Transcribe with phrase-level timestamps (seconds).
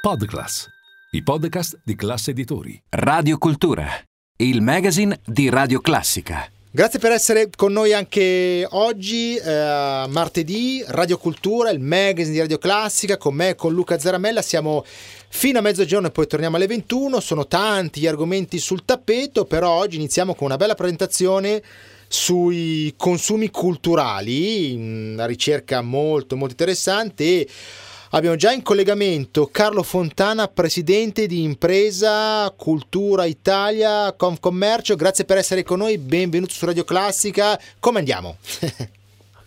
[0.00, 0.66] Podclass,
[1.10, 2.82] i podcast di classe editori.
[2.88, 3.86] Radio Cultura,
[4.38, 6.50] il magazine di Radio Classica.
[6.70, 12.56] Grazie per essere con noi anche oggi, eh, martedì, Radio Cultura, il magazine di Radio
[12.56, 14.40] Classica, con me e con Luca Zaramella.
[14.40, 14.86] Siamo
[15.28, 17.20] fino a mezzogiorno e poi torniamo alle 21.
[17.20, 21.62] Sono tanti gli argomenti sul tappeto, però oggi iniziamo con una bella presentazione
[22.08, 27.48] sui consumi culturali, una ricerca molto molto interessante e
[28.10, 35.62] abbiamo già in collegamento Carlo Fontana, presidente di Impresa Cultura Italia Confcommercio, grazie per essere
[35.62, 38.36] con noi, benvenuto su Radio Classica, come andiamo?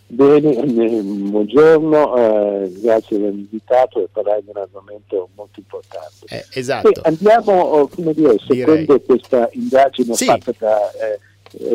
[0.05, 6.25] Bene, eh, buongiorno, eh, grazie per invitato e parlare di un argomento molto importante.
[6.27, 6.89] Eh, esatto.
[6.89, 9.03] E andiamo, oh, come dire, secondo Direi.
[9.03, 10.25] questa indagine sì.
[10.25, 11.19] fatta da eh,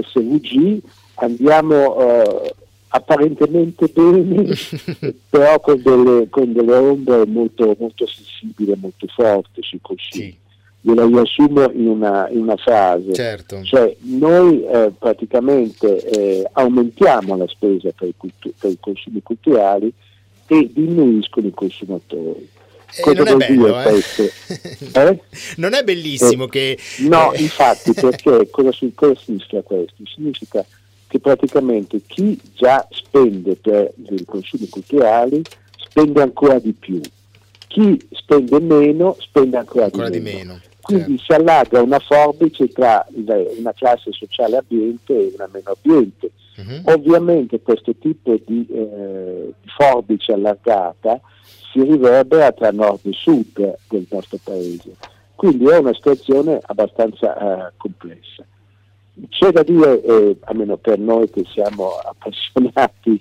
[0.04, 0.80] SVG
[1.14, 2.50] andiamo uh,
[2.88, 4.54] apparentemente bene,
[5.28, 10.24] però con delle, con delle ombre molto, molto, sensibili e molto forti sui consumi.
[10.24, 10.46] Sì.
[10.80, 13.12] Gliela riassumo in una, in una frase.
[13.12, 13.62] Certo.
[13.64, 19.92] Cioè, noi eh, praticamente eh, aumentiamo la spesa per i, cultu- per i consumi culturali
[20.46, 22.48] e diminuiscono i consumatori.
[22.96, 24.00] Eh, non, è bello, eh?
[24.94, 25.20] eh?
[25.56, 26.78] non è bellissimo eh, che...
[27.00, 29.94] No, infatti, perché cosa, cosa significa questo?
[30.06, 30.64] Significa
[31.08, 35.42] che praticamente chi già spende per i consumi culturali
[35.76, 37.00] spende ancora di più,
[37.66, 40.30] chi spende meno spende ancora, ancora di, meno.
[40.30, 41.22] Di meno Quindi certo.
[41.22, 46.30] si allarga una forbice tra una classe sociale abbiente e una meno abbiente.
[46.56, 46.92] Uh-huh.
[46.92, 51.20] Ovviamente questo tipo di, eh, forbice allargata
[51.72, 54.96] si riverbera tra nord e sud del nostro paese.
[55.34, 58.44] Quindi è una situazione abbastanza uh, complessa.
[59.28, 63.20] C'è da dire, eh, almeno per noi che siamo appassionati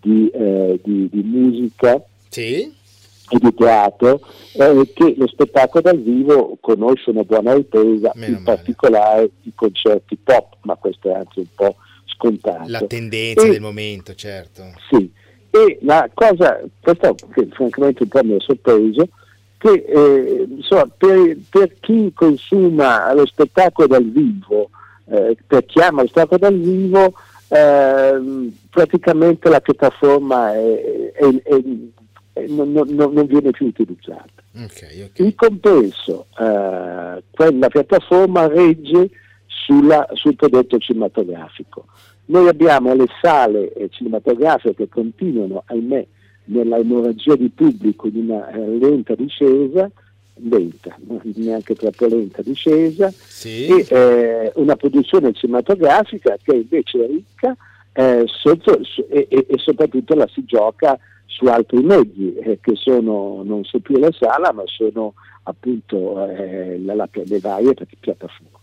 [0.00, 2.62] di, eh, di, di musica sì.
[2.62, 4.20] e di teatro,
[4.52, 8.56] eh, che lo spettacolo dal vivo conosce una buona ripresa, Meno in male.
[8.56, 12.68] particolare i concerti pop, ma questo è anche un po' scontato.
[12.68, 14.62] La tendenza e, del momento, certo.
[14.90, 15.10] Sì,
[15.50, 19.08] e la cosa, questo che francamente un po' mi ha sorpreso,
[19.56, 24.70] che eh, insomma, per, per, chi consuma lo spettacolo dal vivo,
[25.06, 27.14] eh, per chi ama lo spettacolo dal vivo,
[27.48, 34.42] eh, praticamente la piattaforma è, è, è, non, non, non, viene più utilizzata.
[34.54, 35.26] Okay, okay.
[35.26, 39.10] In compenso, eh, quella piattaforma regge
[39.46, 41.86] sulla, sul prodotto cinematografico.
[42.26, 46.06] Noi abbiamo le sale eh, cinematografiche che continuano, ahimè,
[46.46, 49.90] nella emorragia di pubblico di una eh, lenta discesa,
[50.36, 50.96] lenta,
[51.34, 53.66] neanche troppo lenta discesa, sì.
[53.66, 57.56] e eh, una produzione cinematografica che invece è ricca
[57.92, 63.42] eh, sotto, e, e, e, soprattutto la si gioca su altri mezzi eh, che sono,
[63.44, 65.14] non so più la sala, ma sono
[65.44, 68.62] appunto eh, la, la, le varie piattaforme.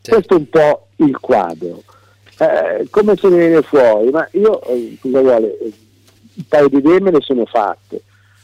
[0.00, 0.14] Certo.
[0.14, 1.82] Questo è un po' il quadro.
[2.38, 4.08] Eh, come se ne viene fuori?
[4.10, 8.02] Ma io, eh, cosa vuole, un paio di idee me ne sono fatte.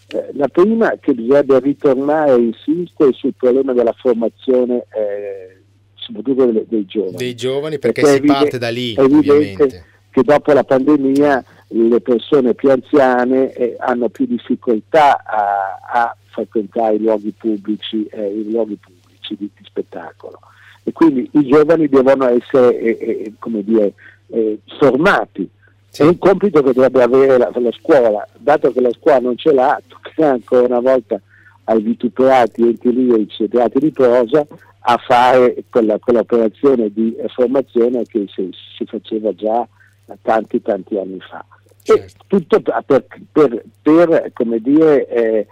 [0.08, 5.62] Eh, la prima è che bisogna ritornare a insistere sul problema della formazione, eh,
[5.94, 7.16] soprattutto dei, dei, giovani.
[7.16, 8.94] Dei giovani perché, perché si evidente, parte da lì.
[8.94, 15.80] È evidente che dopo la pandemia le persone più anziane eh, hanno più difficoltà a,
[15.92, 20.38] a, frequentare i luoghi pubblici, i luoghi pubblici di, di spettacolo
[20.88, 23.94] e quindi i giovani devono essere eh, eh, come dire,
[24.28, 25.50] eh, formati.
[25.96, 26.02] Sì.
[26.02, 29.50] È un compito che dovrebbe avere la, la, scuola, dato che la scuola non ce
[29.50, 31.18] l'ha, toccherà ancora una volta
[31.64, 34.46] ai vituperati enti lirici e teatri di prosa
[34.80, 39.66] a fare quella, quell'operazione di formazione che si, si, faceva già
[40.20, 41.42] tanti tanti anni fa.
[41.80, 42.24] Certo.
[42.26, 45.46] tutto per, per, per come dire, eh,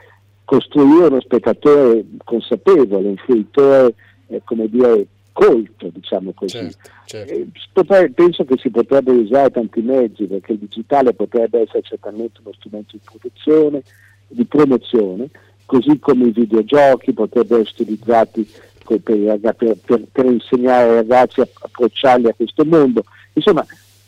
[0.44, 3.94] costruire uno spettatore consapevole, un fruitore
[4.26, 6.56] eh, come dire, colto, diciamo così.
[6.59, 7.95] Certo, certo.
[7.95, 12.55] Eh, penso che si potrebbe usare tanti mezzi perché il digitale potrebbe essere certamente uno
[12.55, 13.83] strumento di protezione,
[14.28, 15.28] di promozione,
[15.67, 18.49] così come i videogiochi potrebbero essere utilizzati
[18.87, 23.05] per, per, per, per insegnare ai ragazzi a approcciarli a questo mondo.
[23.32, 23.67] Insomma,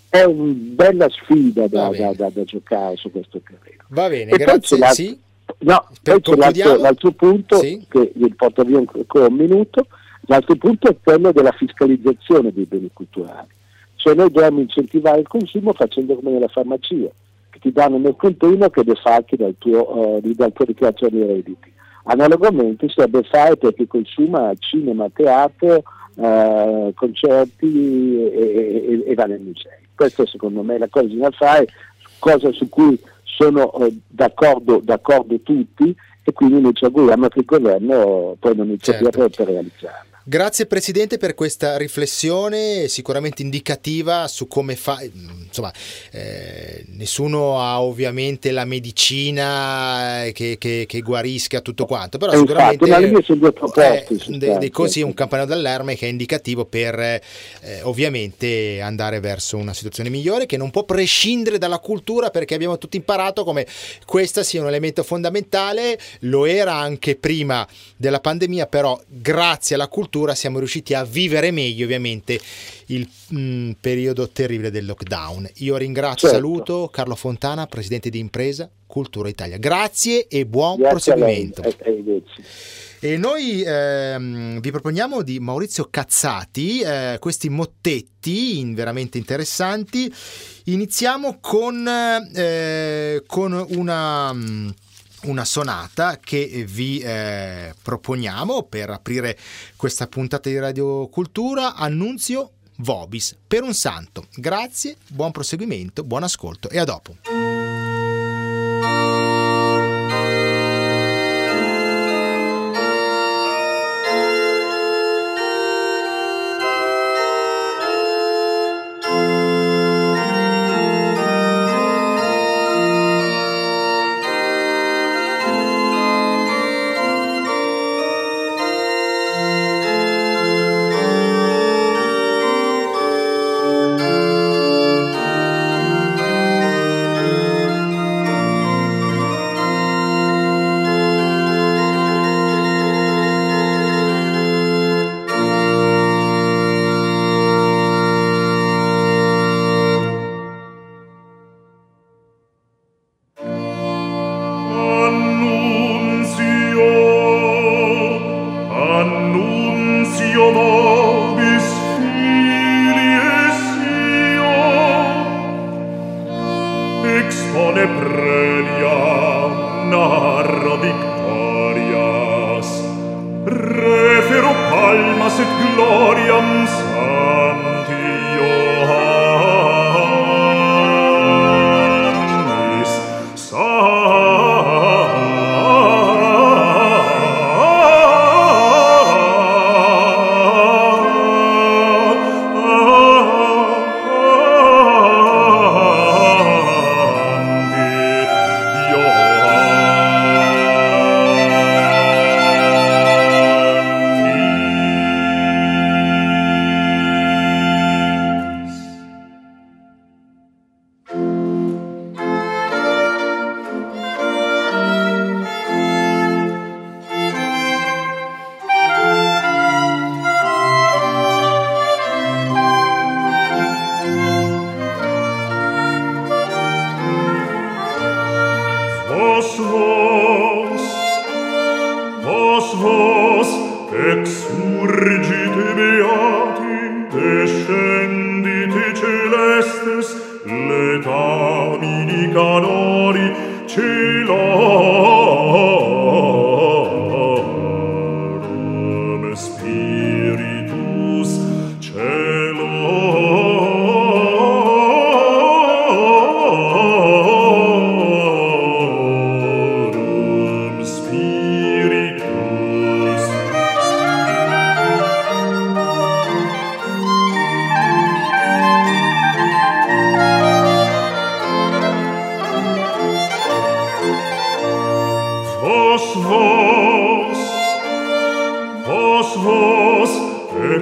[0.08, 3.82] è una bella sfida da, da, da, da, giocare su questo terreno.
[3.88, 4.78] Va bene, e grazie.
[4.92, 5.18] Sì.
[5.58, 7.84] No, poi c'è l'altro, l'altro punto sì.
[7.88, 9.86] che vi porto via ancora un minuto,
[10.26, 13.48] L'altro punto è quello della fiscalizzazione dei beni culturali,
[13.94, 17.08] cioè noi dobbiamo incentivare il consumo facendo come nella farmacia,
[17.50, 21.72] che ti danno nel container che defalchi dal tuo, uh, dal tuo dichiarazione dei redditi.
[22.04, 25.82] Analogamente si dovrebbe fare per chi consuma cinema, teatro,
[26.14, 29.86] uh, concerti e, e, e, va nei musei.
[29.94, 31.66] Questa secondo me è la cosa da fare,
[32.18, 37.44] cosa su cui sono uh, d'accordo, d'accordo tutti e quindi noi ci auguriamo che il
[37.44, 39.44] governo poi non iniziativa certo.
[39.44, 40.15] per realizzarla.
[40.28, 45.72] Grazie Presidente per questa riflessione sicuramente indicativa su come fa, insomma,
[46.10, 54.64] eh, nessuno ha ovviamente la medicina che, che, che guarisca tutto quanto, però sicuramente è
[54.64, 57.20] eh, così un campanello d'allarme che è indicativo per eh,
[57.82, 62.96] ovviamente andare verso una situazione migliore che non può prescindere dalla cultura perché abbiamo tutti
[62.96, 63.64] imparato come
[64.04, 67.64] questo sia un elemento fondamentale, lo era anche prima
[67.96, 72.40] della pandemia, però grazie alla cultura cultura siamo riusciti a vivere meglio ovviamente
[72.86, 75.46] il mh, mm, periodo terribile del lockdown.
[75.56, 76.34] Io ringrazio certo.
[76.34, 79.58] saluto Carlo Fontana, presidente di impresa Cultura Italia.
[79.58, 81.62] Grazie e buon Grazie proseguimento.
[82.98, 90.10] E noi ehm, vi proponiamo di Maurizio Cazzati eh, questi mottetti in, veramente interessanti.
[90.64, 94.68] Iniziamo con, eh, con una mm,
[95.26, 99.36] una sonata che vi eh, proponiamo per aprire
[99.76, 104.26] questa puntata di Radio Cultura, Annunzio Vobis per un santo.
[104.34, 107.55] Grazie, buon proseguimento, buon ascolto e a dopo.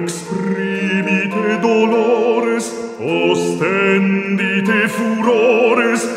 [0.05, 6.07] exprimite dolores, ostendite furores,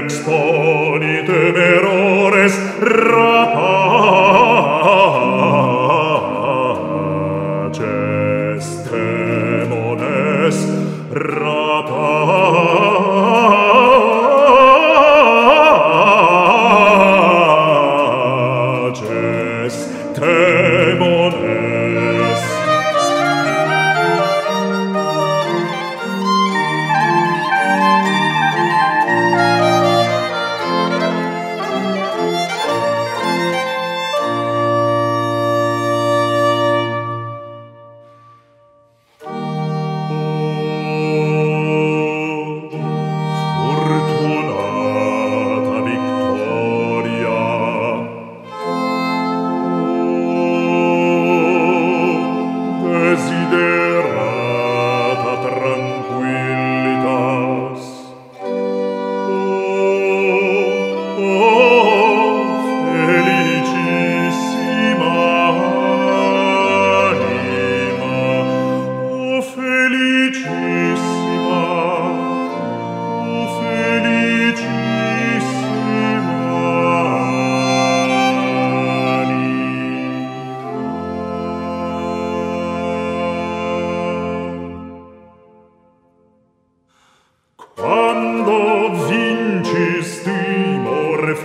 [0.00, 1.32] exponite
[1.76, 2.52] errores,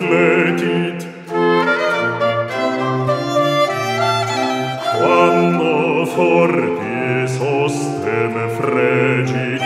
[0.02, 1.08] fletit
[4.98, 9.64] quando forti sostem fregit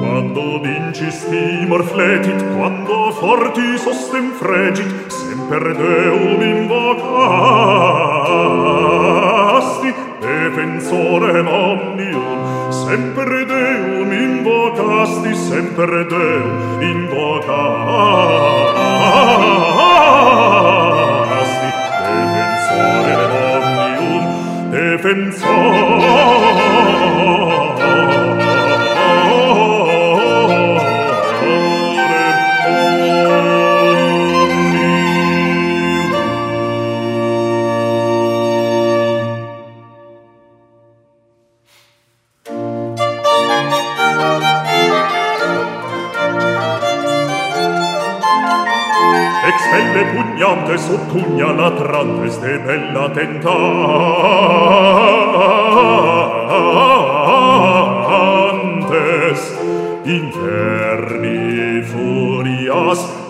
[0.00, 6.09] quando vincis timor fletit quando forti sostem fregit semper Deo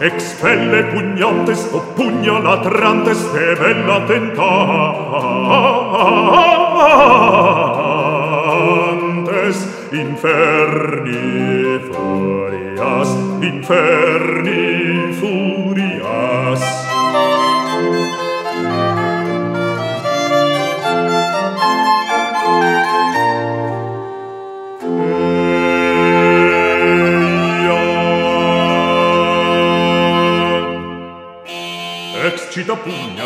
[0.01, 4.89] expelle pugnantes o pugnalatrantes che bella tentantes.
[9.93, 14.80] Inferni furias inferni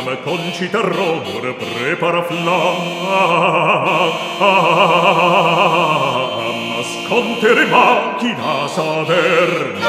[0.04, 3.24] Sam concita romor prepara flamma
[6.78, 9.80] Ascontere macchina saverni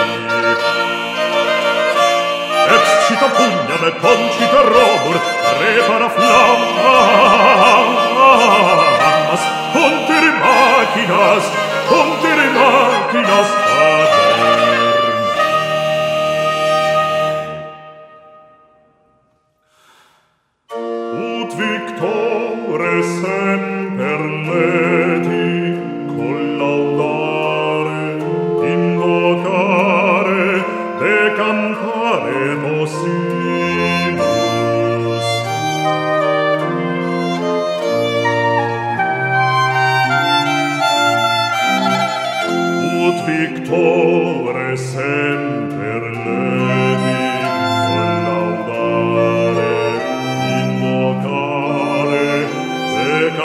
[2.75, 5.19] Excita pugnam e concita romor
[5.57, 6.95] prepara flamma
[9.33, 11.43] Ascontere macchinas,
[11.89, 13.64] contere macchinas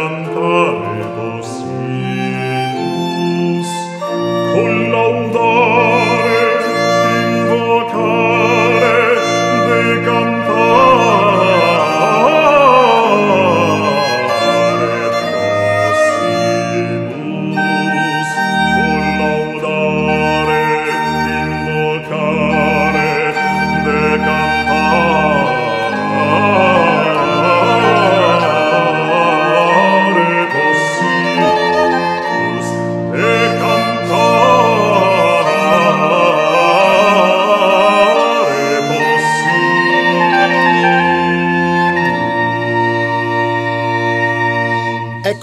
[0.01, 1.71] cantare possilus,
[4.53, 5.80] con laudare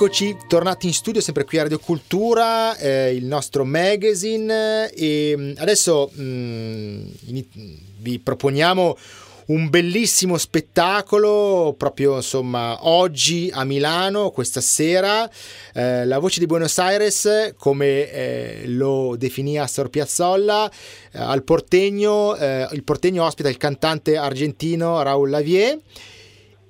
[0.08, 4.90] Eccoci tornati in studio, sempre qui a Radio Cultura, eh, il nostro magazine.
[4.92, 6.22] E mh, adesso mh,
[7.26, 7.50] ini-
[7.98, 8.98] vi proponiamo
[9.48, 15.30] un bellissimo spettacolo proprio insomma oggi a Milano questa sera.
[15.74, 20.72] Eh, la voce di Buenos Aires come eh, lo definì Astor Piazzolla
[21.12, 25.78] eh, al Portegno eh, il Portegno ospita il cantante argentino Raul Lavier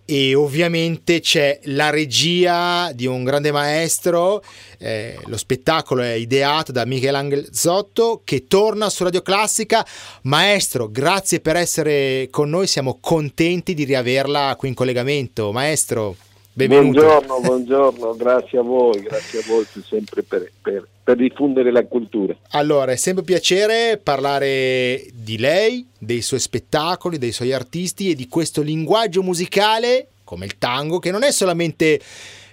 [0.10, 4.42] e ovviamente c'è la regia di un grande maestro,
[4.78, 9.86] eh, lo spettacolo è ideato da Michelangelo Zotto che torna su Radio Classica.
[10.22, 15.52] Maestro, grazie per essere con noi, siamo contenti di riaverla qui in collegamento.
[15.52, 16.16] Maestro,
[16.58, 17.02] benvenuto.
[17.02, 22.36] Buongiorno, buongiorno, grazie a voi, grazie a voi sempre per, per- per diffondere la cultura.
[22.52, 28.16] Allora, è sempre un piacere parlare di lei, dei suoi spettacoli, dei suoi artisti e
[28.16, 32.02] di questo linguaggio musicale come il tango, che non è solamente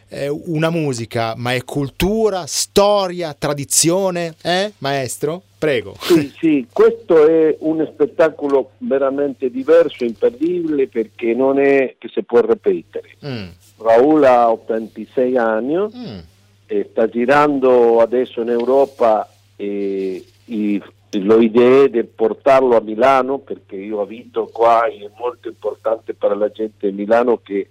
[0.09, 5.43] eh, una musica, ma è cultura, storia, tradizione, eh, maestro?
[5.59, 5.97] Prego.
[5.99, 12.41] Sì, sì, questo è un spettacolo veramente diverso, imperdibile, perché non è che si può
[12.41, 13.17] ripetere.
[13.27, 16.19] Mm, Raul ha 86 anni, mm,
[16.67, 20.83] e sta girando adesso in Europa e i-
[21.21, 26.37] lo idea di portarlo a Milano perché io abito qua e è molto importante per
[26.37, 27.69] la gente di Milano che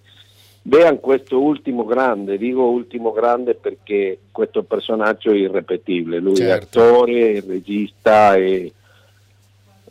[0.62, 6.79] vean questo ultimo grande, dico ultimo grande perché questo personaggio è irrepetibile, lui è Certo.
[6.79, 8.72] attore, è regista e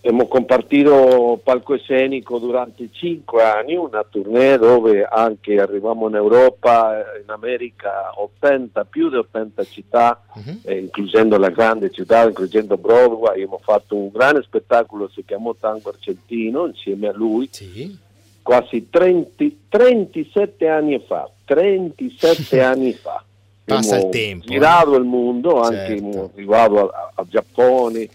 [0.05, 8.11] Abbiamo compartito palcoscenico durante cinque anni, una tournée dove anche arriviamo in Europa, in America,
[8.17, 10.59] 80, più di 80 città, uh-huh.
[10.65, 13.35] eh, includendo la grande città, includendo Broadway.
[13.35, 17.97] Abbiamo fatto un grande spettacolo, si chiamò Tango Argentino, insieme a lui, sì.
[18.43, 21.31] quasi 30, 37 anni fa.
[21.45, 23.23] 37 anni fa.
[23.65, 24.47] Passa il tempo.
[24.49, 24.99] Girato eh.
[24.99, 26.31] il mondo, anche certo.
[26.35, 28.09] arrivato al Giappone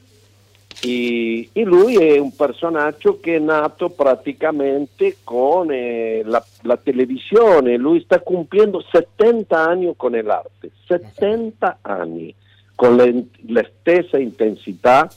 [0.81, 7.77] e, e, lui è un personaggio che è nato praticamente con eh, la, la, televisione,
[7.77, 12.33] lui sta compiendo 70 anni con l'arte, 70 anni,
[12.75, 15.09] con le, la stessa intensità,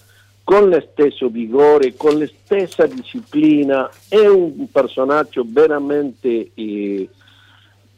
[0.42, 6.50] con lo stesso vigore, con la stessa disciplina, è un personaggio veramente...
[6.54, 7.08] Eh,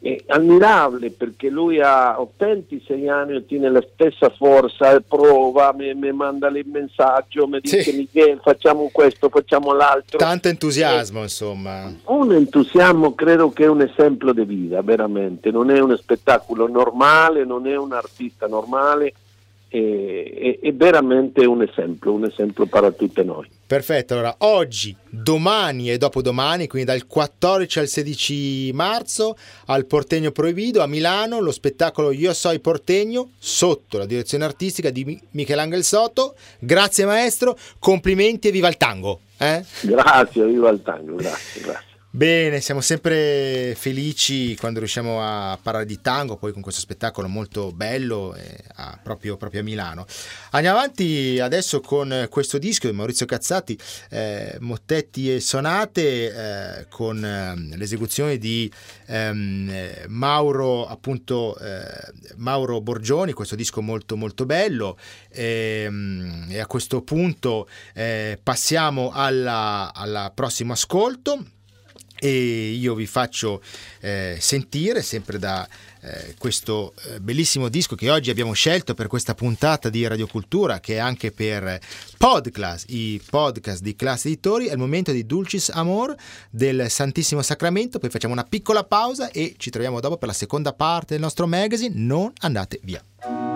[0.03, 6.11] è ammirabile perché lui ha 86 anni e tiene la stessa forza, prova, mi, mi
[6.11, 7.95] manda il messaggio, mi dice sì.
[7.95, 10.17] Miguel facciamo questo, facciamo l'altro.
[10.17, 11.89] Tanto entusiasmo eh, insomma.
[12.07, 17.45] Un entusiasmo credo che è un esempio di vita, veramente, non è uno spettacolo normale,
[17.45, 19.13] non è un artista normale,
[19.69, 23.47] è, è, veramente un esempio, un esempio per tutti noi.
[23.73, 30.79] Perfetto, allora oggi, domani e dopodomani, quindi dal 14 al 16 marzo al Portegno Proibito
[30.79, 36.35] a Milano, lo spettacolo Io Soi Portegno sotto la direzione artistica di Michelangelo Soto.
[36.59, 39.21] Grazie maestro, complimenti e viva il tango.
[39.39, 39.65] Eh?
[39.81, 41.92] Grazie, viva il tango, grazie, grazie.
[42.15, 47.71] Bene, siamo sempre felici quando riusciamo a parlare di tango, poi con questo spettacolo molto
[47.71, 50.05] bello eh, a, proprio, proprio, a Milano.
[50.51, 53.75] Andiamo avanti adesso con questo disco di Maurizio Cazzati,
[54.11, 58.71] eh, Mottetti e Sonate, eh, con ehm, l'esecuzione di
[59.07, 64.99] ehm, Mauro, appunto, eh, Mauro Borgioni, questo disco molto molto bello.
[65.31, 71.43] Ehm, e a questo punto eh, passiamo al prossimo ascolto
[72.23, 73.61] e io vi faccio
[73.99, 75.67] eh, sentire sempre da
[75.99, 80.95] eh, questo eh, bellissimo disco che oggi abbiamo scelto per questa puntata di Radiocultura che
[80.95, 81.81] è anche per
[82.17, 86.15] Podcast, i podcast di Classe Editori, è il momento di Dulcis Amor
[86.49, 90.71] del Santissimo Sacramento, poi facciamo una piccola pausa e ci troviamo dopo per la seconda
[90.71, 93.52] parte del nostro magazine, non andate via.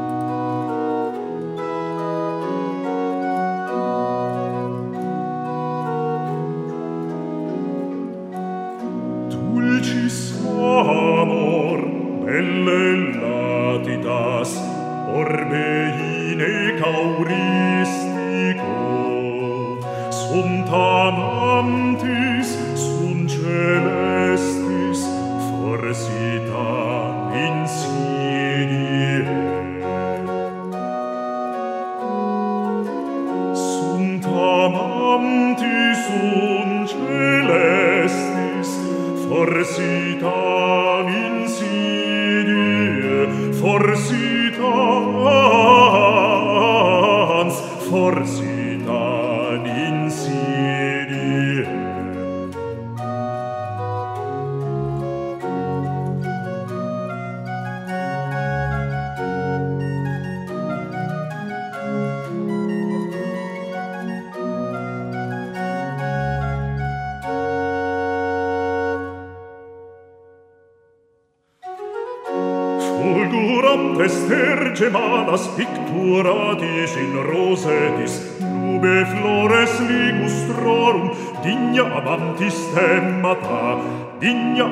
[75.37, 83.77] Aetas picturatis in rosetis, nube flores ligustrorum, Digna amantis temmata,
[84.19, 84.65] Digna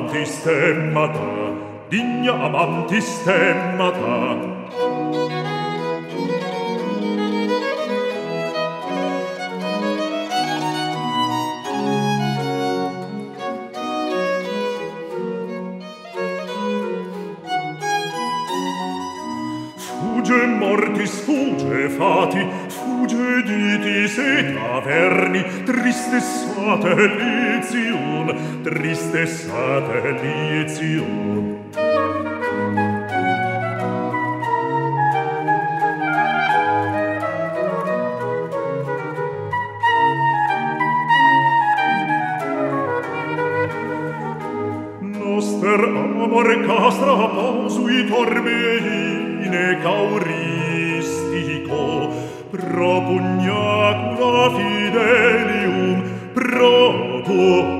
[0.00, 1.52] amantis temmata,
[1.90, 4.57] Digna amantis temmata,
[20.98, 21.22] Artis
[21.94, 22.42] fati,
[22.74, 28.26] fugge ditis et averni, triste satellitium,
[28.64, 31.62] triste satellitium.
[45.14, 49.18] Noster amor castra pausuit ormei,
[49.82, 50.37] cauri
[52.58, 56.02] propugnacula fidelium
[56.34, 57.77] pro tuo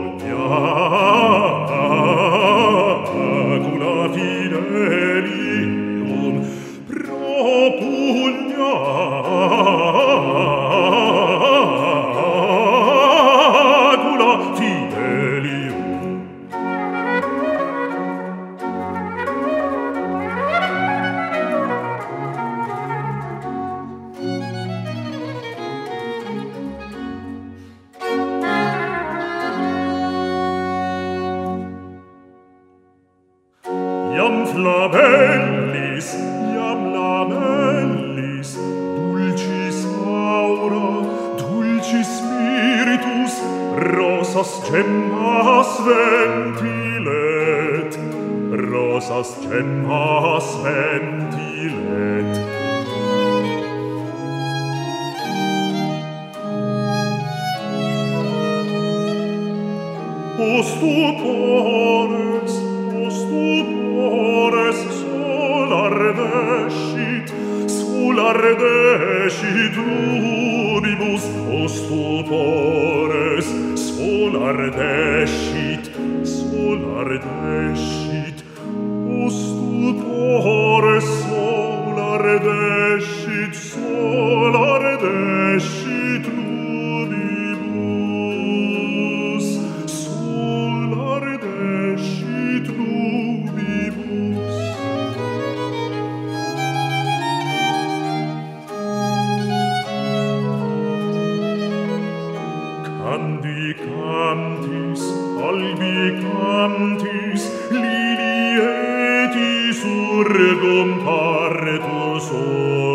[110.18, 112.26] surgum partus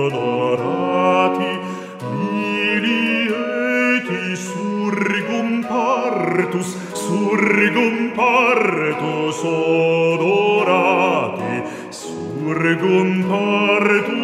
[0.03, 1.51] odorati,
[2.19, 6.69] milieti surgum partus,
[7.03, 11.53] surgum partus odorati,
[12.01, 14.22] surgum partus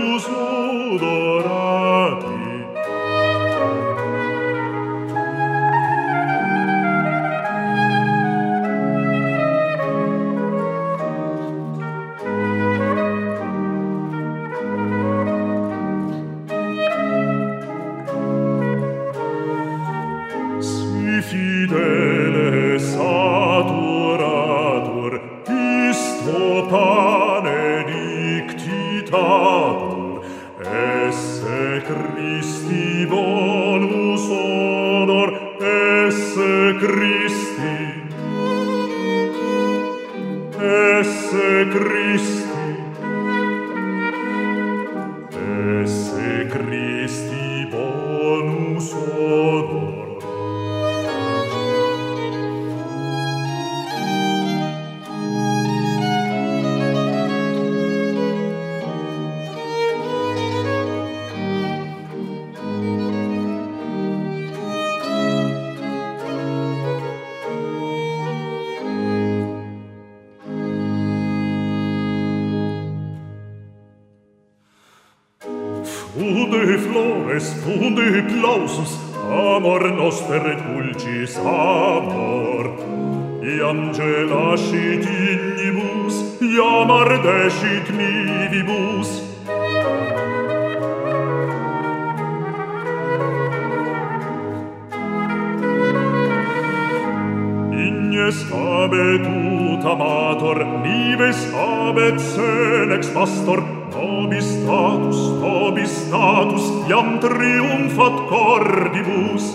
[76.19, 78.99] Funde flores, funde plausus,
[79.31, 82.75] amor noster et dulcis amor.
[83.41, 89.23] Iam gelascit innibus, iam ardescit nivibus,
[97.71, 103.78] Ignes habet ut amator, nives habet senex pastor,
[104.19, 109.45] Nobis status, nobis status, iam triumfat cordibus.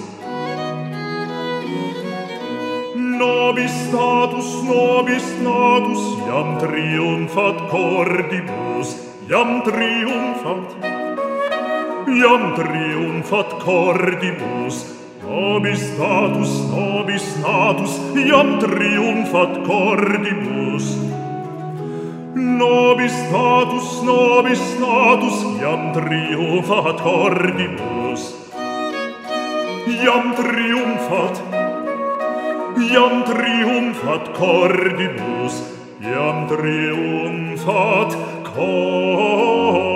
[2.96, 8.88] Nobis status, nobis status, iam triumfat cordibus,
[9.28, 10.68] iam triumfat,
[12.08, 14.80] iam triumfat cordibus,
[15.24, 21.13] Nobis status, nobis status, iam triumfat cordibus.
[22.44, 28.22] Nobis status, nobis status, iam triumfat cordibus.
[29.88, 31.40] Iam triumfat,
[32.90, 35.56] iam triumfat cordibus,
[36.04, 38.12] iam triumfat
[38.52, 39.93] cordibus.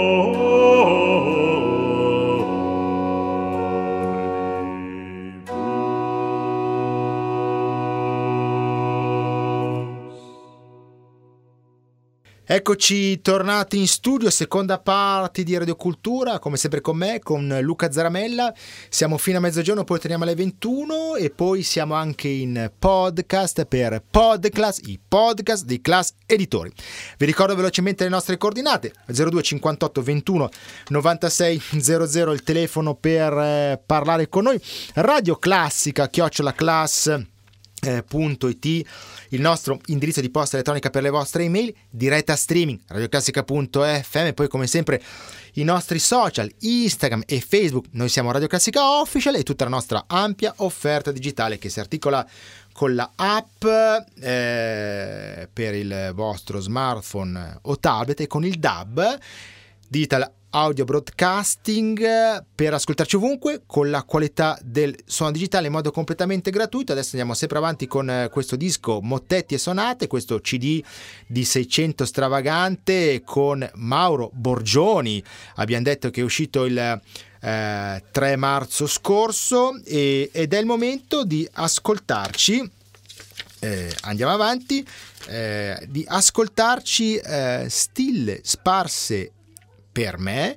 [12.50, 17.92] Eccoci tornati in studio, seconda parte di Radio Cultura, come sempre con me, con Luca
[17.92, 18.54] Zaramella.
[18.88, 24.02] Siamo fino a mezzogiorno, poi torniamo alle 21 e poi siamo anche in podcast per
[24.10, 26.72] Podclass, i podcast dei Class Editori.
[27.18, 30.48] Vi ricordo velocemente le nostre coordinate: 02 58 21
[30.88, 34.58] 96 00 il telefono per eh, parlare con noi.
[34.94, 37.14] Radio Classica, chiocciola class
[37.82, 38.86] it
[39.30, 44.48] il nostro indirizzo di posta elettronica per le vostre email diretta streaming radioclassica.fm e poi
[44.48, 45.02] come sempre
[45.54, 47.86] i nostri social Instagram e Facebook.
[47.92, 52.26] Noi siamo Radio Classica Official e tutta la nostra ampia offerta digitale che si articola
[52.72, 53.64] con la app
[54.20, 59.18] eh, per il vostro smartphone o tablet e con il DAB
[59.88, 66.50] Digital audio broadcasting per ascoltarci ovunque con la qualità del suono digitale in modo completamente
[66.50, 66.92] gratuito.
[66.92, 70.82] Adesso andiamo sempre avanti con eh, questo disco Mottetti e Sonate, questo CD
[71.26, 75.22] di 600 stravagante con Mauro Borgioni.
[75.56, 76.78] Abbiamo detto che è uscito il
[77.40, 82.70] eh, 3 marzo scorso e, ed è il momento di ascoltarci.
[83.60, 84.86] Eh, andiamo avanti,
[85.26, 89.32] eh, di ascoltarci eh, stille sparse
[89.98, 90.56] per me,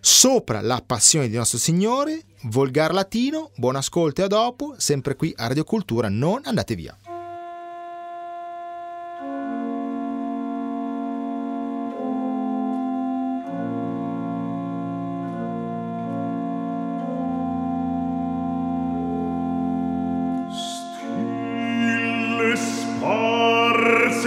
[0.00, 5.32] sopra la passione di nostro Signore, volgar latino, buon ascolto e a dopo, sempre qui
[5.36, 6.98] a Radio Cultura, non andate via.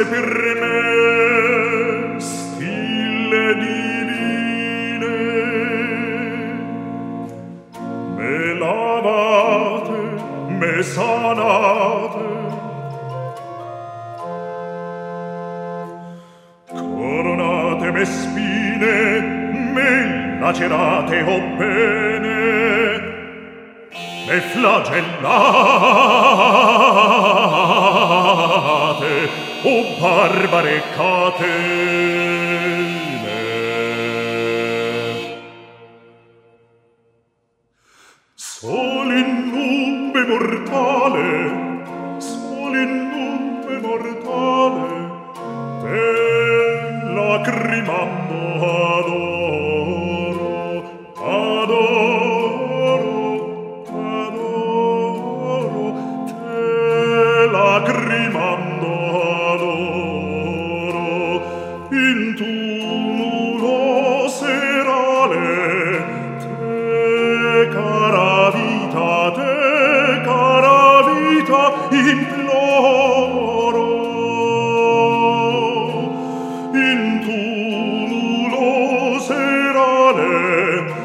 [0.09, 0.92] Per me
[24.73, 25.23] flagellate
[29.63, 31.82] o barbare cate.
[80.15, 81.02] male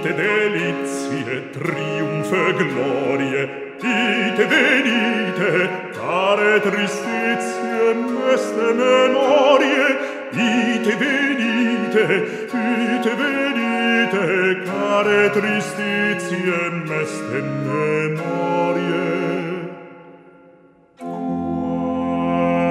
[0.00, 9.86] dite delizie, triumfe glorie, dite venite, care tristizie, meste memorie,
[10.32, 12.06] dite venite,
[12.48, 14.24] dite venite,
[14.64, 19.08] care tristizie, meste memorie.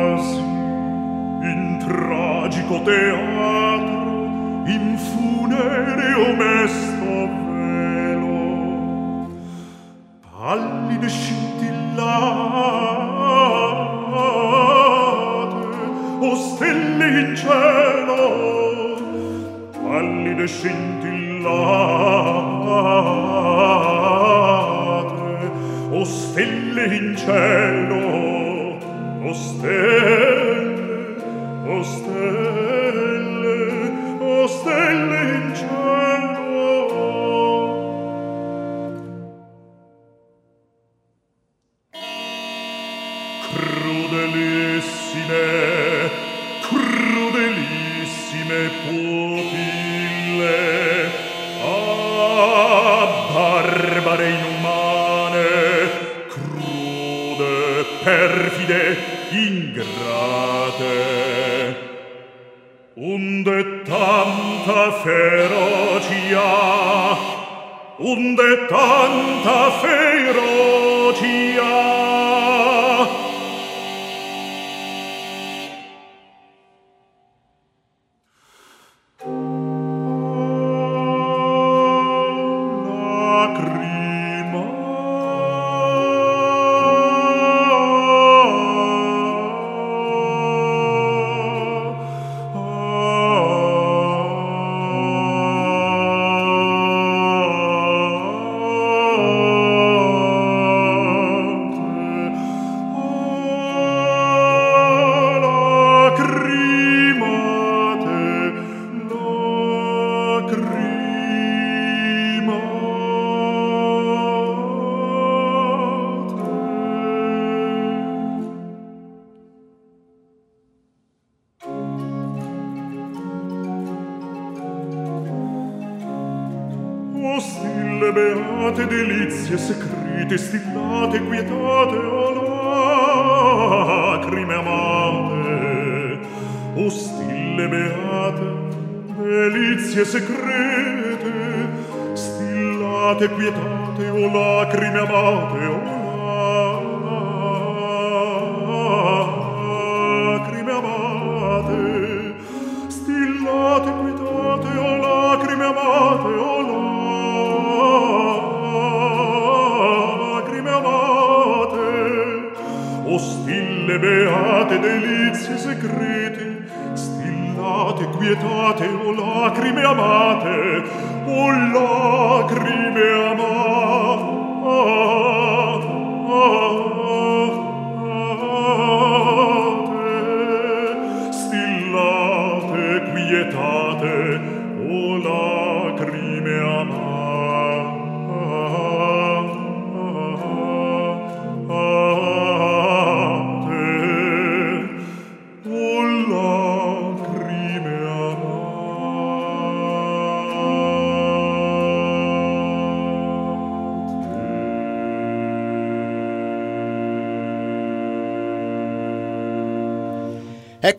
[0.10, 0.40] Quasi
[1.44, 3.19] in tragico teatro,
[59.48, 60.98] ingrate
[62.96, 66.50] unde tanta ferocia
[68.00, 70.70] unde tanta ferocia.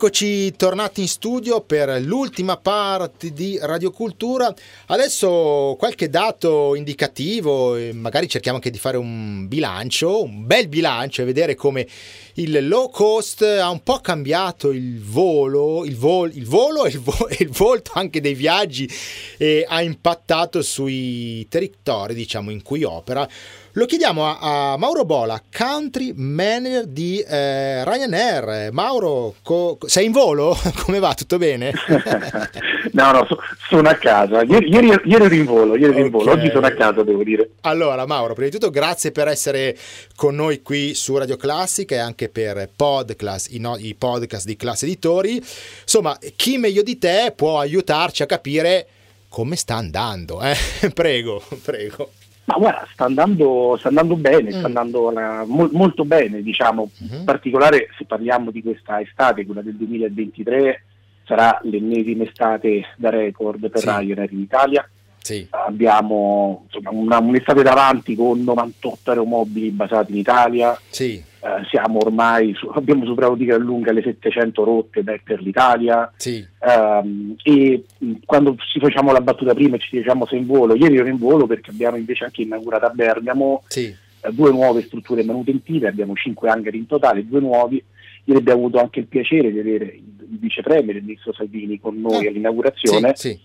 [0.03, 4.51] Eccoci tornati in studio per l'ultima parte di Radiocultura.
[4.87, 11.25] Adesso qualche dato indicativo, magari cerchiamo anche di fare un bilancio, un bel bilancio e
[11.25, 11.87] vedere come
[12.35, 16.99] il low cost ha un po' cambiato il volo, il, vol- il volo e il,
[16.99, 18.89] vo- il volto anche dei viaggi
[19.37, 23.29] e ha impattato sui territori diciamo in cui opera.
[23.75, 28.69] Lo chiediamo a, a Mauro Bola, country manager di eh, Ryanair.
[28.73, 30.57] Mauro, co- sei in volo?
[30.83, 31.13] Come va?
[31.13, 31.71] Tutto bene?
[32.91, 34.41] no, no, so- sono a casa.
[34.43, 36.31] Ieri, ieri, ieri ero in volo, ieri ero in volo.
[36.31, 37.51] Oggi sono a casa, devo dire.
[37.61, 39.77] Allora, Mauro, prima di tutto grazie per essere
[40.17, 44.57] con noi qui su Radio Classica e anche per podcast, i, no- i podcast di
[44.57, 45.41] Classe Editori.
[45.83, 48.85] Insomma, chi meglio di te può aiutarci a capire
[49.29, 50.41] come sta andando?
[50.41, 50.57] eh?
[50.93, 52.11] prego, prego.
[52.45, 54.57] Ma guarda, sta andando, sta andando bene, Mm.
[54.57, 56.89] sta andando eh, mol- molto bene, diciamo.
[56.97, 57.15] Mhm.
[57.19, 60.83] In particolare se parliamo di questa estate, quella del 2023,
[61.25, 63.85] sarà l'ennesima estate da record per Sì.
[63.87, 64.89] Ryanair in Italia.
[65.23, 70.77] Sì, Abbiamo insomma, una- un'estate davanti con 98 aeromobili basati in Italia.
[70.89, 75.41] sì, Eh, siamo ormai su- abbiamo superato di gran lunga le 700 rotte per, per
[75.41, 76.11] l'Italia.
[76.15, 77.83] sì, Ehm, e
[78.25, 81.17] quando ci facciamo la battuta prima e ci diciamo sei in volo, ieri ero in
[81.17, 83.85] volo perché abbiamo invece anche inaugurato a Bergamo sì,
[84.21, 87.83] eh, due nuove strutture manutentive, abbiamo cinque hangar in totale, due nuovi.
[88.25, 91.79] Ieri abbiamo avuto anche il piacere di avere il, il vice premier, il ministro Salvini,
[91.79, 93.13] con noi Ah, all'inaugurazione.
[93.15, 93.35] sì,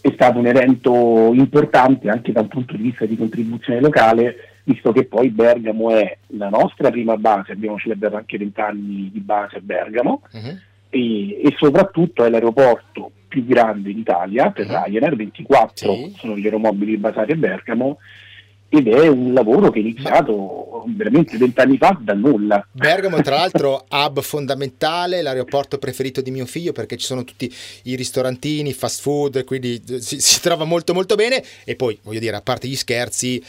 [0.00, 4.92] È stato un evento importante anche da un punto di vista di contribuzione locale, visto
[4.92, 9.56] che poi Bergamo è la nostra prima base, abbiamo celebrato anche 20 anni di base
[9.56, 14.84] a Bergamo mhm, e, e soprattutto è l'aeroporto più grande d'Italia per uh-huh.
[14.84, 16.14] Ryanair, 24 sì.
[16.18, 17.98] sono gli aeromobili basati a Bergamo
[18.72, 22.64] ed è un lavoro che è iniziato veramente vent'anni fa da nulla.
[22.70, 27.52] Bergamo, tra l'altro, hub fondamentale, l'aeroporto preferito di mio figlio perché ci sono tutti
[27.84, 32.36] i ristorantini, fast food, quindi si, si trova molto molto bene e poi voglio dire,
[32.36, 33.42] a parte gli scherzi,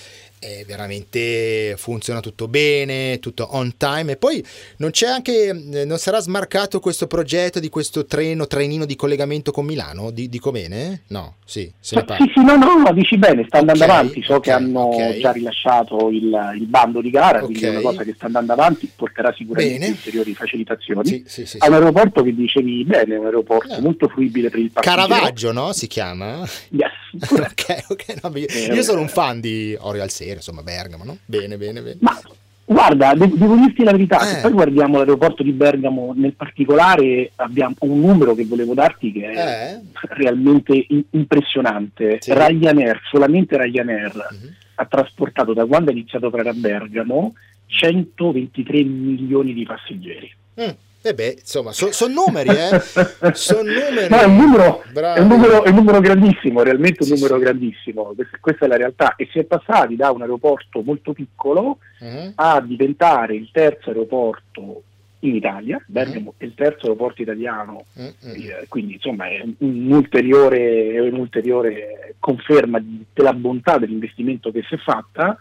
[0.43, 4.43] e veramente funziona tutto bene, tutto on time e poi
[4.77, 9.51] non c'è anche, eh, non sarà smarcato questo progetto di questo treno, trenino di collegamento
[9.51, 10.09] con Milano?
[10.09, 11.03] Dico bene?
[11.09, 12.25] No, sì, se ne parla.
[12.25, 14.87] Sì, sì, no, no, no, dici bene, sta andando okay, avanti, so okay, che hanno
[14.87, 15.19] okay.
[15.19, 18.89] già rilasciato il, il, bando di gara, quindi è una cosa che sta andando avanti,
[18.95, 19.91] porterà sicuramente bene.
[19.91, 21.07] ulteriori facilitazioni.
[21.07, 23.79] Sì, sì, sì, È un aeroporto che dicevi bene, è un aeroporto eh.
[23.79, 25.07] molto fruibile per il passeggero.
[25.07, 25.71] Caravaggio, no?
[25.71, 26.43] Si chiama?
[26.69, 26.89] Yes.
[27.29, 31.03] ok, ok, no, io, eh, io sono un fan di Orial Series sera, insomma Bergamo,
[31.03, 31.17] no?
[31.25, 31.97] Bene, bene, bene.
[31.99, 32.19] Ma
[32.63, 34.25] guarda, de- devo dirti la verità, eh.
[34.25, 39.29] se poi guardiamo l'aeroporto di Bergamo nel particolare, abbiamo un numero che volevo darti che
[39.29, 39.81] è eh.
[40.09, 42.17] realmente impressionante.
[42.21, 42.33] Sì.
[42.33, 44.49] Ryanair, solamente Ryanair, uh-huh.
[44.75, 47.33] ha trasportato da quando ha iniziato a operare a Bergamo
[47.65, 50.33] 123 milioni di passeggeri.
[50.61, 50.69] Mm.
[51.03, 52.79] E eh beh, insomma, sono so numeri, eh?
[53.33, 54.07] Sono numeri.
[54.07, 57.37] No, è, un numero, è, un numero, è un numero grandissimo, realmente un sì, numero
[57.37, 57.41] sì.
[57.41, 58.13] grandissimo.
[58.39, 59.15] Questa è la realtà.
[59.15, 62.33] E si è passati da un aeroporto molto piccolo uh-huh.
[62.35, 64.83] a diventare il terzo aeroporto
[65.21, 65.83] in Italia.
[65.87, 66.35] Bergamo uh-huh.
[66.37, 68.65] è il terzo aeroporto italiano, uh-huh.
[68.67, 72.79] quindi insomma è un'ulteriore, un'ulteriore conferma
[73.11, 75.35] della bontà dell'investimento che si è fatta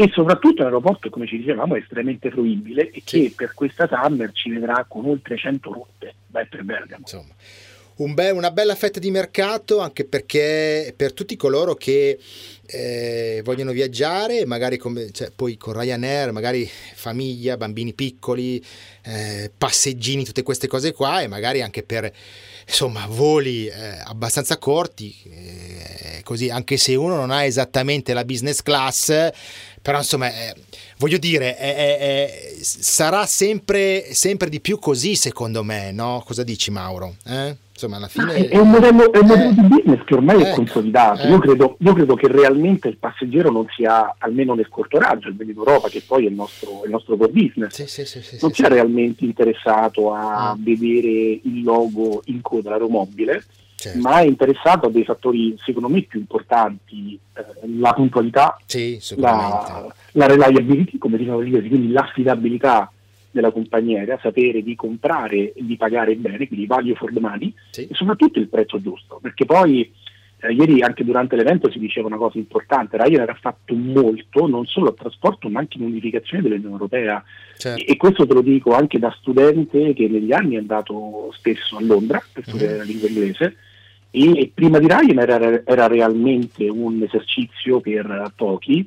[0.00, 3.24] e soprattutto l'aeroporto, come ci dicevamo, è estremamente fruibile e sì.
[3.24, 7.00] che per questa summer ci vedrà con oltre 100 rotte vai per Bergamo.
[7.00, 7.34] Insomma.
[7.96, 12.18] Un be- una bella fetta di mercato anche perché per tutti coloro che
[12.64, 18.64] eh, vogliono viaggiare, magari come, cioè, poi con Ryanair, magari famiglia, bambini piccoli,
[19.02, 22.10] eh, passeggini, tutte queste cose qua e magari anche per
[22.70, 28.62] insomma voli eh, abbastanza corti, eh, così anche se uno non ha esattamente la business
[28.62, 29.30] class
[29.82, 30.54] però insomma eh,
[30.98, 36.22] voglio dire sarà sempre, sempre, di più così secondo me no?
[36.24, 37.16] cosa dici Mauro?
[37.26, 37.56] Eh?
[37.80, 38.48] Insomma, alla fine...
[38.48, 41.26] È un modello, è un modello di business che ormai è consolidato.
[41.26, 45.50] Io credo, io, credo, che realmente il passeggero non sia, almeno nel corto raggio, almeno
[45.50, 48.52] in Europa, che poi è il nostro, il nostro core business, sì, sì, sì, non
[48.52, 50.62] sia realmente interessato a mm.
[50.62, 53.44] vedere il logo in coda all'aeromobile,
[53.76, 53.98] certo.
[53.98, 57.44] ma è interessato a dei fattori secondo me più importanti, eh,
[57.78, 62.92] la puntualità, sì, la, la, reliability, come dicono gli inglesi, quindi l'affidabilità
[63.30, 67.52] della compagnia aerea, sapere di comprare e di pagare bene, quindi value for the money,
[67.70, 67.86] sì.
[67.86, 69.90] e soprattutto il prezzo giusto, perché poi
[70.42, 74.64] eh, ieri anche durante l'evento si diceva una cosa importante, Ryanair ha fatto molto, non
[74.66, 77.22] solo a trasporto ma anche in unificazione dell'Unione Europea
[77.56, 77.82] certo.
[77.82, 81.76] e, e, questo te lo dico anche da studente che negli anni è andato spesso
[81.76, 82.80] a Londra per studiare mm-hmm.
[82.80, 83.56] la lingua inglese
[84.12, 88.86] e prima di Ryanair era, era realmente un esercizio per pochi,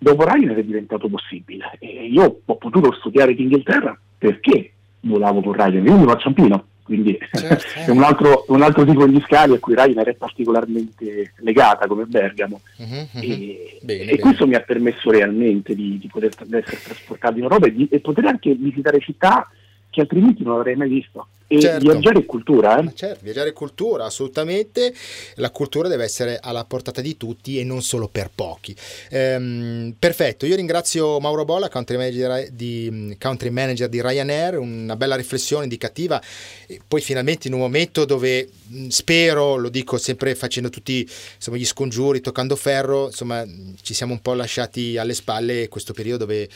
[0.00, 1.76] dopo Ryanair è diventato possibile.
[1.78, 6.64] E io ho potuto studiare in Inghilterra perché volavo con Ryanair, io sono a Ciampino,
[6.82, 7.64] quindi certo.
[7.86, 12.04] è un altro, un altro, tipo di scali a cui Ryanair è particolarmente legata come
[12.06, 13.20] Bergamo uh-huh.
[13.20, 14.18] e, bene, e bene.
[14.18, 18.00] questo mi ha permesso realmente di, di poter essere trasportato in Europa e, di, e
[18.00, 19.48] poter anche visitare città
[19.90, 21.26] che altrimenti non avrei mai visto.
[21.58, 21.90] Certo.
[21.90, 22.92] viaggiare è cultura, eh?
[22.94, 24.94] certo, viaggiare è cultura, assolutamente.
[25.34, 28.74] La cultura deve essere alla portata di tutti e non solo per pochi.
[29.10, 35.16] Ehm, perfetto, io ringrazio Mauro Bolla, country manager, di, country manager di Ryanair, una bella
[35.16, 36.22] riflessione indicativa.
[36.68, 38.48] E poi finalmente in un momento dove
[38.88, 43.44] spero, lo dico sempre facendo tutti insomma, gli scongiuri, toccando ferro, insomma
[43.82, 46.48] ci siamo un po' lasciati alle spalle questo periodo dove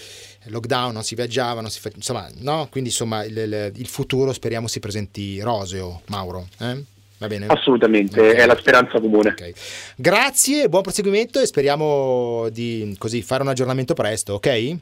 [0.44, 2.68] lockdown, non si viaggiava, non si fa, insomma, no?
[2.70, 6.46] Quindi insomma il, il, il, futuro speriamo si presenti roseo, Mauro.
[6.60, 6.84] Eh?
[7.16, 7.46] Va bene?
[7.46, 8.34] Assolutamente, okay.
[8.34, 9.30] è la speranza comune.
[9.30, 9.54] Okay.
[9.96, 14.76] Grazie, buon proseguimento e speriamo di così, fare un aggiornamento presto, ok?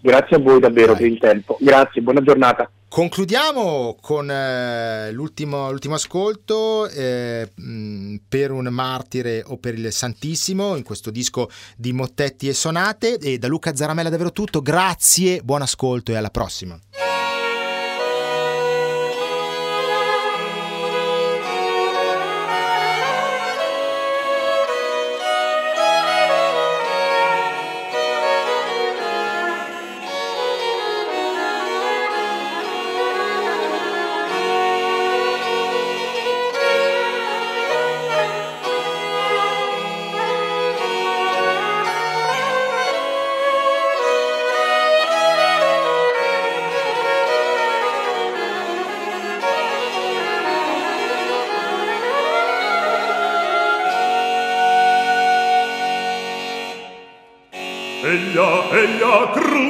[0.00, 1.02] Grazie a voi davvero Dai.
[1.02, 1.58] per il tempo.
[1.60, 2.70] Grazie, buona giornata.
[2.88, 10.74] Concludiamo con eh, l'ultimo, l'ultimo, ascolto eh, mh, per un martire o per il Santissimo
[10.74, 15.60] in questo disco di mottetti e sonate e da Luca Zaramella davvero tutto, grazie, buon
[15.60, 16.80] ascolto e alla prossima.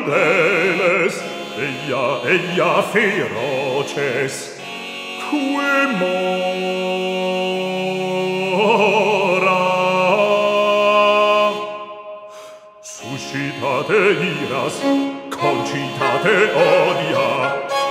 [0.09, 1.15] deles,
[1.57, 4.35] eia, eia feroces,
[5.29, 6.29] cue mora.
[12.83, 14.01] Suscitate
[14.43, 14.77] iras,
[15.31, 17.29] concitate odia,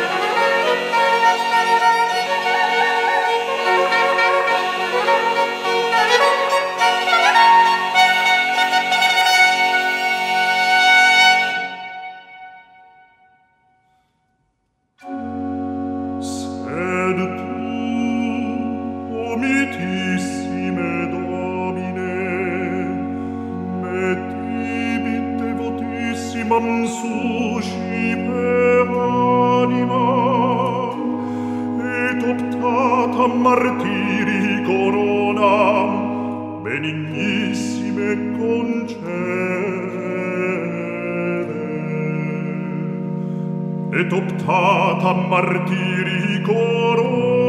[43.99, 47.48] et optata martiri coro.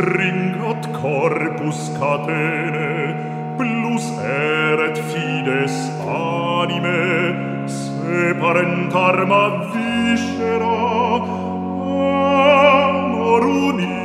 [0.00, 10.76] stringat corpus catene, plus eret fides anime, se parent arma viscera,
[12.88, 13.99] amor unit.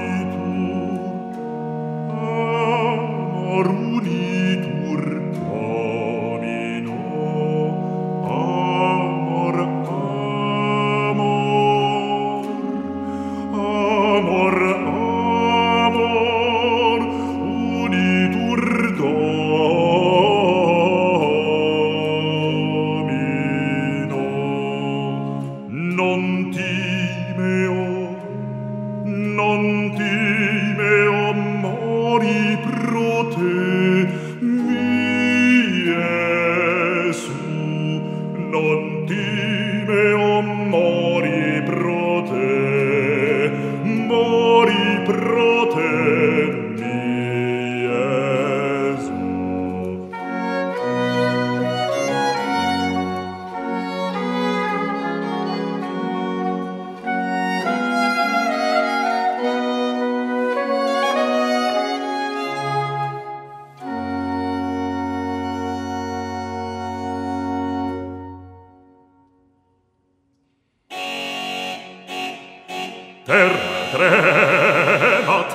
[73.25, 75.49] terra tremat,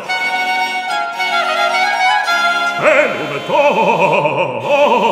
[2.81, 5.09] celum tonet,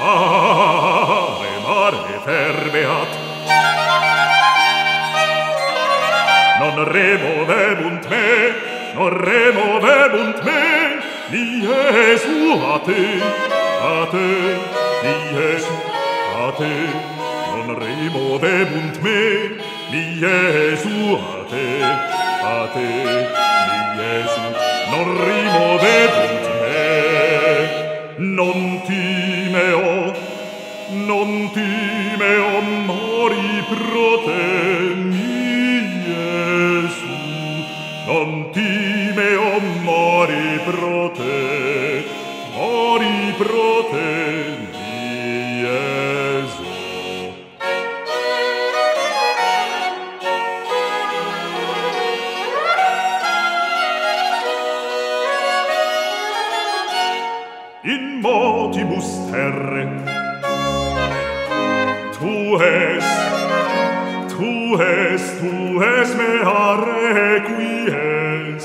[0.00, 3.12] mare, mare fermeat,
[6.60, 8.26] non removebunt me,
[8.94, 10.62] non removebunt me,
[11.28, 13.51] ni Jesu a te.
[14.12, 14.28] te,
[15.02, 15.56] mie,
[16.36, 16.74] a te,
[17.56, 19.56] non remo debunt me,
[19.90, 21.82] Mi Jesu a te,
[22.44, 23.01] a te.
[64.72, 66.38] tu es, tu es me
[66.86, 68.64] requies.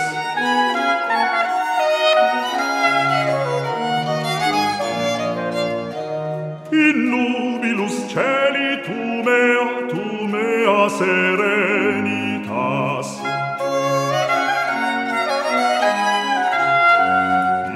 [6.71, 10.03] In nubilus celi tu mea, tu
[10.33, 11.87] mea serenitas.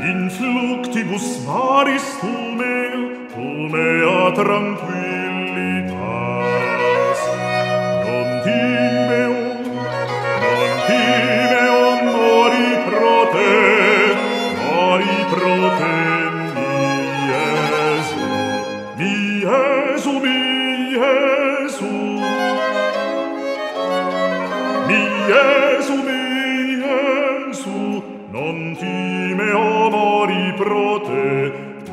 [0.10, 3.02] In fluctibus maris tu mea,
[3.34, 5.01] tu mea tranquillitas.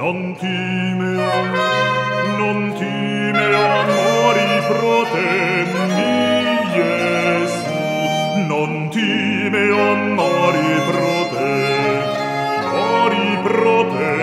[0.09, 1.29] Non timeo
[2.39, 5.21] non time o mori pro te
[12.73, 14.17] mori pro te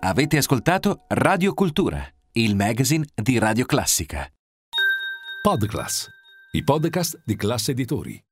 [0.00, 2.02] Avete ascoltato Radio Cultura,
[2.38, 4.30] il magazine di Radio Classica.
[5.42, 6.06] Podclass,
[6.52, 8.25] i podcast di classe editori.